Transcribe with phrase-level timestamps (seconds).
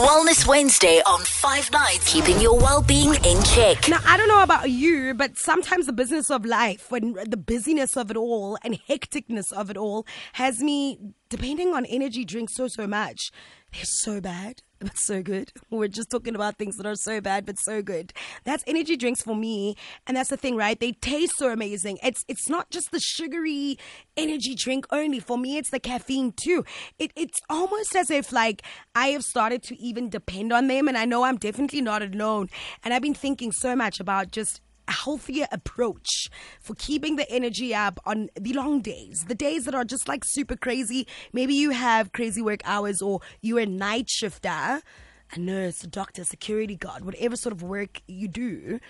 [0.00, 3.86] Wellness Wednesday on Five Nights, keeping your well-being in check.
[3.86, 7.98] Now, I don't know about you, but sometimes the business of life, when the busyness
[7.98, 12.66] of it all and hecticness of it all, has me depending on energy drinks so
[12.66, 13.30] so much.
[13.72, 15.52] They're so bad, but so good.
[15.70, 18.12] We're just talking about things that are so bad, but so good.
[18.44, 20.78] That's energy drinks for me, and that's the thing, right?
[20.78, 21.98] They taste so amazing.
[22.02, 23.78] It's it's not just the sugary
[24.16, 25.20] energy drink only.
[25.20, 26.64] For me, it's the caffeine too.
[26.98, 28.62] It, it's almost as if like
[28.94, 32.48] I have started to even depend on them, and I know I'm definitely not alone.
[32.82, 36.30] And I've been thinking so much about just healthier approach
[36.60, 40.24] for keeping the energy up on the long days, the days that are just like
[40.24, 41.06] super crazy.
[41.32, 44.82] Maybe you have crazy work hours or you're a night shifter,
[45.32, 48.80] a nurse, a doctor, security guard, whatever sort of work you do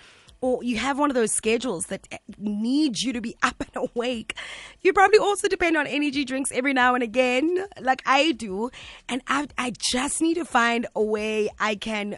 [0.41, 2.07] or you have one of those schedules that
[2.39, 4.35] needs you to be up and awake,
[4.81, 8.71] you probably also depend on energy drinks every now and again, like I do.
[9.07, 12.17] And I, I just need to find a way I can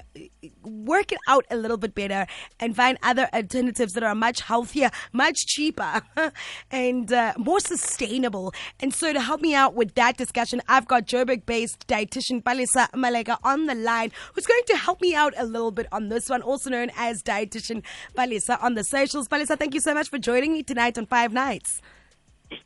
[0.64, 2.26] work it out a little bit better
[2.62, 6.02] and find other alternatives that are much healthier, much cheaper,
[6.72, 8.54] and uh, more sustainable.
[8.80, 12.90] And so to help me out with that discussion, I've got Joburg based dietitian Palesa
[12.92, 16.30] Maleka on the line who's going to help me out a little bit on this
[16.30, 19.28] one, also known as dietitian Palesa on the socials.
[19.28, 21.82] Palesa, thank you so much for joining me tonight on Five Nights.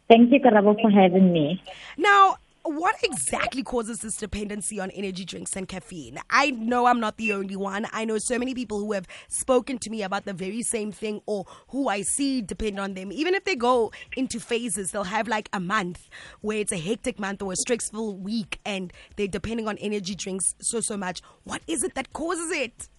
[0.10, 1.62] Thank you, Karabo, for having me.
[1.98, 6.20] Now, what exactly causes this dependency on energy drinks and caffeine?
[6.30, 7.88] I know I'm not the only one.
[7.94, 11.22] I know so many people who have spoken to me about the very same thing
[11.26, 13.12] or who I see depend on them.
[13.14, 16.10] Even if they go into phases, they'll have like a month
[16.42, 20.54] where it's a hectic month or a stressful week and they're depending on energy drinks
[20.60, 21.22] so, so much.
[21.46, 22.90] What is it that causes it?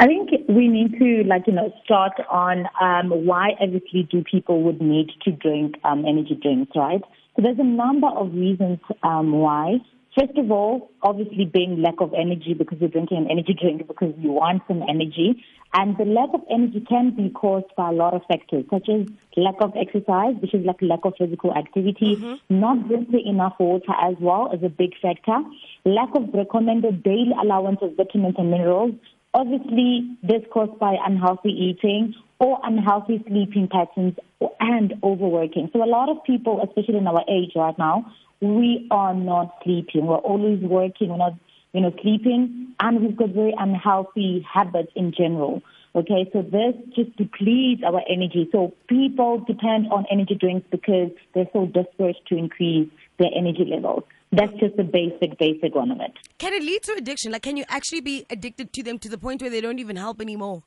[0.00, 4.62] I think we need to, like, you know, start on um, why obviously do people
[4.62, 7.02] would need to drink um, energy drinks, right?
[7.34, 9.78] So there's a number of reasons um, why.
[10.16, 14.14] First of all, obviously being lack of energy because you're drinking an energy drink because
[14.18, 15.44] you want some energy.
[15.74, 19.06] And the lack of energy can be caused by a lot of factors, such as
[19.36, 22.34] lack of exercise, which is like lack of physical activity, mm-hmm.
[22.48, 25.38] not drinking enough water as well as a big factor,
[25.84, 28.92] lack of recommended daily allowance of vitamins and minerals,
[29.34, 34.16] Obviously, this caused by unhealthy eating or unhealthy sleeping patterns
[34.60, 35.70] and overworking.
[35.72, 40.06] So a lot of people, especially in our age right now, we are not sleeping.
[40.06, 41.10] We're always working.
[41.10, 41.34] We're not,
[41.72, 45.62] you know, sleeping, and we've got very unhealthy habits in general.
[45.94, 48.48] Okay, so this just depletes our energy.
[48.52, 54.04] So people depend on energy drinks because they're so desperate to increase their energy levels.
[54.30, 56.12] That's just the basic, basic one of it.
[56.38, 57.32] Can it lead to addiction?
[57.32, 59.96] Like, can you actually be addicted to them to the point where they don't even
[59.96, 60.62] help anymore?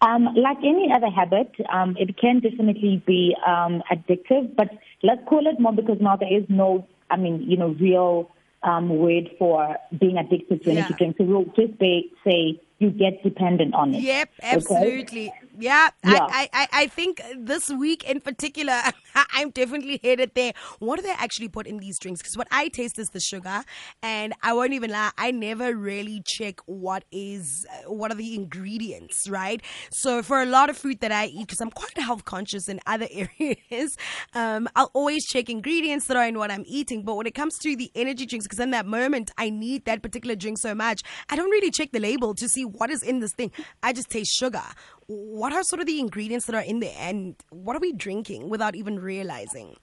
[0.00, 4.68] Um, like any other habit, um, it can definitely be um, addictive, but
[5.02, 8.30] let's call it more because now there is no, I mean, you know, real
[8.62, 10.88] um, word for being addicted to yeah.
[10.98, 11.18] drinks.
[11.18, 14.02] So we'll just be, say you get dependent on it.
[14.02, 15.28] Yep, absolutely.
[15.28, 15.40] Okay?
[15.56, 16.26] Yeah, yeah.
[16.28, 18.80] I, I, I think this week in particular,
[19.32, 20.52] I'm definitely headed there.
[20.80, 22.20] What do they actually put in these drinks?
[22.20, 23.62] Because what I taste is the sugar,
[24.02, 29.28] and I won't even lie, I never really check what is what are the ingredients,
[29.28, 29.62] right?
[29.92, 32.80] So for a lot of food that I eat, because I'm quite health conscious in
[32.86, 33.06] other
[33.38, 33.96] areas,
[34.34, 37.04] um, I'll always check ingredients that are in what I'm eating.
[37.04, 40.02] But when it comes to the energy drinks, because in that moment I need that
[40.02, 43.20] particular drink so much, I don't really check the label to see what is in
[43.20, 43.52] this thing.
[43.82, 44.62] I just taste sugar.
[45.06, 48.48] What are sort of the ingredients that are in there, and what are we drinking
[48.48, 49.76] without even realizing?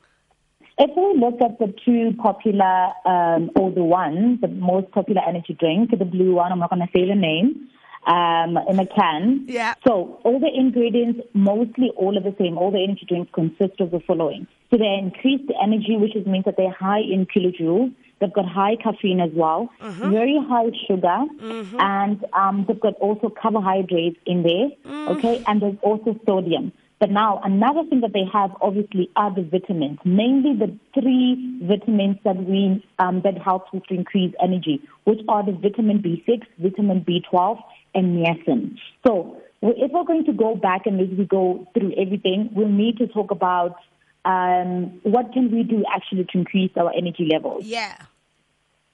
[0.77, 5.55] If we look at the two popular, um, or the one, the most popular energy
[5.59, 7.69] drink, the blue one, I'm not going to say the name,
[8.07, 9.45] um, in a can.
[9.47, 9.75] Yeah.
[9.85, 12.57] So all the ingredients, mostly all of the same.
[12.57, 14.47] All the energy drinks consist of the following.
[14.71, 17.93] So they increase the energy, which means that they're high in kilojoules.
[18.21, 20.11] They've got high caffeine as well, mm-hmm.
[20.11, 21.79] very high sugar, mm-hmm.
[21.79, 24.69] and um, they've got also carbohydrates in there.
[24.85, 25.17] Mm.
[25.17, 26.71] Okay, and there's also sodium.
[26.99, 32.17] But now another thing that they have obviously are the vitamins, mainly the three vitamins
[32.23, 37.03] that we um, that helps us to increase energy, which are the vitamin B6, vitamin
[37.03, 37.59] B12,
[37.95, 38.77] and niacin.
[39.05, 43.07] So if we're going to go back and maybe go through everything, we'll need to
[43.07, 43.77] talk about
[44.23, 47.65] um, what can we do actually to increase our energy levels.
[47.65, 47.95] Yeah.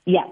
[0.08, 0.24] Yeah.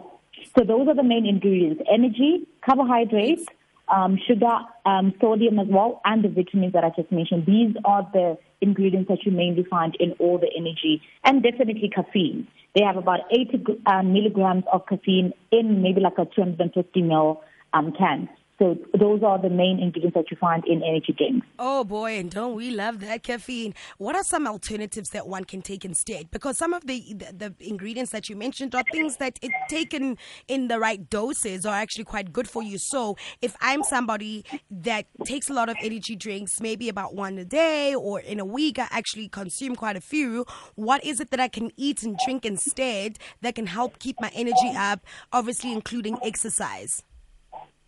[0.57, 3.45] So those are the main ingredients: energy, carbohydrates,
[3.89, 7.45] um, sugar, um, sodium as well, and the vitamins that I just mentioned.
[7.45, 12.47] These are the ingredients that you mainly find in all the energy, and definitely caffeine.
[12.73, 17.41] They have about 80 uh, milligrams of caffeine in maybe like a 250 ml
[17.73, 18.29] um, can.
[18.57, 21.45] So those are the main ingredients that you find in energy drinks.
[21.59, 23.73] Oh boy, and don't we love that caffeine?
[23.97, 26.31] What are some alternatives that one can take instead?
[26.31, 30.17] Because some of the the, the ingredients that you mentioned are things that, taken
[30.47, 32.77] in the right doses, are actually quite good for you.
[32.77, 37.45] So if I'm somebody that takes a lot of energy drinks, maybe about one a
[37.45, 40.45] day or in a week, I actually consume quite a few.
[40.75, 44.31] What is it that I can eat and drink instead that can help keep my
[44.33, 45.01] energy up?
[45.33, 47.03] Obviously, including exercise.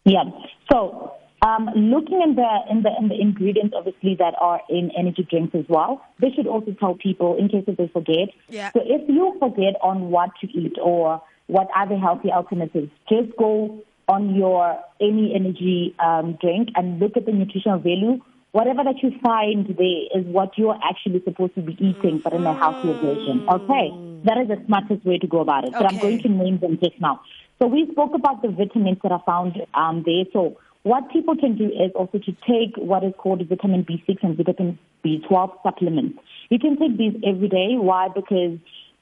[0.08, 0.24] Yeah.
[0.72, 1.14] So
[1.46, 5.54] um, looking in the in the in the ingredients, obviously that are in energy drinks
[5.54, 6.02] as well.
[6.20, 8.30] They should also tell people in case if they forget.
[8.50, 8.72] Yeah.
[8.72, 13.84] So if you forget on what to eat or what other healthy alternatives, just go
[14.08, 18.20] on your any energy um, drink and look at the nutritional value.
[18.54, 22.46] Whatever that you find there is what you're actually supposed to be eating, but in
[22.48, 23.44] a healthier version.
[23.48, 23.92] Okay,
[24.24, 25.74] that is the smartest way to go about it.
[25.74, 27.22] But I'm going to name them just now.
[27.60, 30.26] So we spoke about the vitamins that are found um, there.
[30.32, 34.38] So what people can do is also to take what is called vitamin B6 and
[34.38, 36.20] vitamin B12 supplements.
[36.50, 37.76] You can take these every day.
[37.76, 38.10] Why?
[38.10, 38.58] Because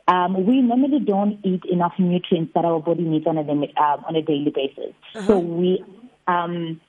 [0.08, 4.16] um, we normally don't eat enough nutrients that our body needs on a uh, on
[4.16, 4.94] a daily basis.
[5.26, 5.84] So we
[6.28, 6.80] um,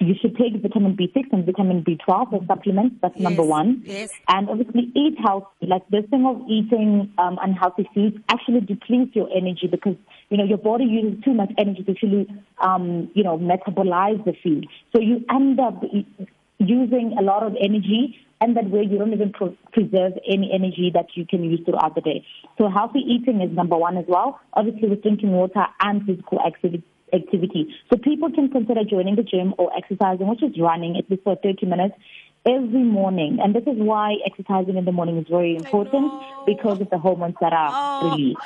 [0.00, 2.96] you should take vitamin B6 and vitamin B12 as supplements.
[3.00, 3.82] That's number one.
[3.84, 4.10] yes.
[4.28, 5.66] And obviously eat healthy.
[5.66, 9.96] Like this thing of eating um, unhealthy foods actually depletes your energy because,
[10.30, 12.26] you know, your body uses too much energy to actually,
[12.58, 14.66] um, you know, metabolize the food.
[14.94, 15.82] So you end up
[16.58, 20.90] using a lot of energy and that way you don't even pro- preserve any energy
[20.92, 22.26] that you can use throughout the day.
[22.58, 24.40] So healthy eating is number one as well.
[24.54, 27.74] Obviously with drinking water and physical activity activity.
[27.90, 31.36] So people can consider joining the gym or exercising, which is running at least for
[31.42, 31.94] 30 minutes
[32.46, 33.38] every morning.
[33.42, 36.12] And this is why exercising in the morning is very important
[36.46, 38.10] because of the hormones that are Oh.
[38.10, 38.40] released.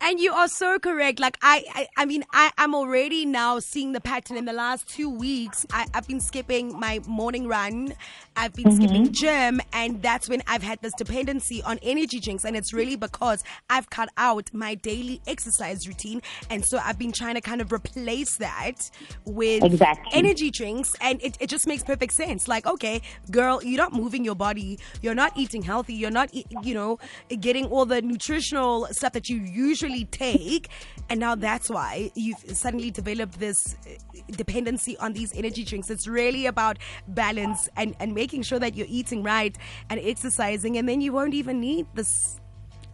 [0.00, 1.18] And you are so correct.
[1.20, 4.88] Like I, I, I mean, I, I'm already now seeing the pattern in the last
[4.88, 5.66] two weeks.
[5.72, 7.94] I, I've been skipping my morning run.
[8.36, 8.76] I've been mm-hmm.
[8.76, 12.44] skipping gym, and that's when I've had this dependency on energy drinks.
[12.44, 16.20] And it's really because I've cut out my daily exercise routine,
[16.50, 18.90] and so I've been trying to kind of replace that
[19.24, 20.10] with Exactly.
[20.12, 22.46] energy drinks, and it, it just makes perfect sense.
[22.46, 23.00] Like, okay,
[23.30, 26.98] girl, you're not moving your body, you're not eating healthy, you're not, you know,
[27.40, 30.68] getting all the nutritional stuff that you usually take,
[31.08, 35.90] and now that's why you've suddenly developed this uh, dependency on these energy drinks.
[35.90, 36.78] It's really about
[37.08, 39.56] balance and, and making sure that you're eating right
[39.90, 42.40] and exercising, and then you won't even need this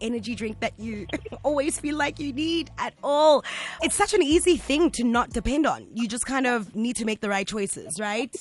[0.01, 1.07] energy drink that you
[1.43, 3.43] always feel like you need at all.
[3.81, 5.87] It's such an easy thing to not depend on.
[5.93, 8.35] You just kind of need to make the right choices, right?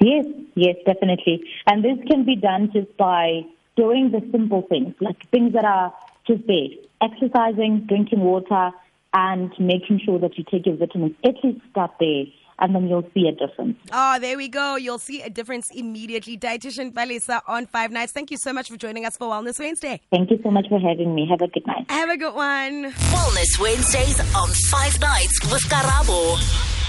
[0.00, 1.44] Yes, yes, definitely.
[1.66, 3.42] And this can be done just by
[3.76, 5.92] doing the simple things, like things that are
[6.26, 6.68] just there.
[7.02, 8.70] Exercising, drinking water,
[9.12, 11.14] and making sure that you take your vitamins.
[11.24, 12.24] At least start there,
[12.58, 13.76] and then you'll see a difference.
[13.92, 14.76] Oh, there we go.
[14.76, 16.38] You'll see a difference immediately.
[16.38, 18.12] Dietitian Palesa on Five Nights.
[18.12, 20.00] Thank you so much for joining us for Wellness Wednesday.
[20.10, 21.26] Thank you so much for having me.
[21.28, 21.90] Have a good night.
[21.90, 22.92] Have a good one.
[22.92, 26.81] Wellness Wednesdays on Five Nights with Karabo.